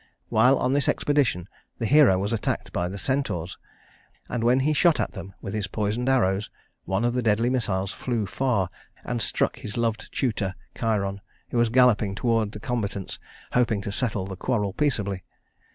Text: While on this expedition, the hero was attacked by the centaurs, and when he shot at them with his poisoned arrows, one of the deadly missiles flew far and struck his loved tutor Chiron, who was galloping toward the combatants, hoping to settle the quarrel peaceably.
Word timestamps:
While 0.29 0.57
on 0.57 0.73
this 0.73 0.89
expedition, 0.89 1.47
the 1.77 1.85
hero 1.85 2.17
was 2.17 2.33
attacked 2.33 2.73
by 2.73 2.87
the 2.89 2.97
centaurs, 2.97 3.59
and 4.29 4.43
when 4.43 4.61
he 4.61 4.73
shot 4.73 4.99
at 4.99 5.11
them 5.11 5.35
with 5.43 5.53
his 5.53 5.67
poisoned 5.67 6.09
arrows, 6.09 6.49
one 6.85 7.05
of 7.05 7.13
the 7.13 7.21
deadly 7.21 7.51
missiles 7.51 7.91
flew 7.93 8.25
far 8.25 8.71
and 9.03 9.21
struck 9.21 9.57
his 9.57 9.77
loved 9.77 10.11
tutor 10.11 10.55
Chiron, 10.75 11.21
who 11.51 11.57
was 11.59 11.69
galloping 11.69 12.15
toward 12.15 12.53
the 12.53 12.59
combatants, 12.59 13.19
hoping 13.51 13.79
to 13.83 13.91
settle 13.91 14.25
the 14.25 14.35
quarrel 14.35 14.73
peaceably. 14.73 15.23